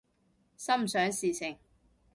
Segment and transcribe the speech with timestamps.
[0.57, 1.55] 心想事成